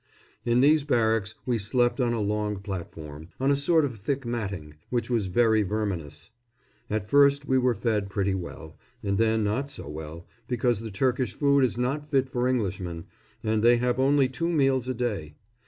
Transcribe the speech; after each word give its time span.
In 0.43 0.61
these 0.61 0.83
barracks 0.83 1.35
we 1.45 1.59
slept 1.59 2.01
on 2.01 2.11
a 2.11 2.19
long 2.19 2.55
platform, 2.57 3.27
on 3.39 3.51
a 3.51 3.55
sort 3.55 3.85
of 3.85 3.99
thick 3.99 4.25
matting, 4.25 4.73
which 4.89 5.11
was 5.11 5.27
very 5.27 5.61
verminous. 5.61 6.31
At 6.89 7.07
first 7.07 7.45
we 7.47 7.59
were 7.59 7.75
fed 7.75 8.09
pretty 8.09 8.33
well, 8.33 8.75
and 9.03 9.19
then 9.19 9.43
not 9.43 9.69
so 9.69 9.87
well, 9.87 10.25
because 10.47 10.79
the 10.79 10.89
Turkish 10.89 11.33
food 11.35 11.63
is 11.63 11.77
not 11.77 12.09
fit 12.09 12.29
for 12.29 12.47
Englishmen, 12.47 13.05
and 13.43 13.61
they 13.63 13.77
have 13.77 13.99
only 13.99 14.27
two 14.27 14.49
meals 14.49 14.87
a 14.87 14.95
day. 14.95 15.35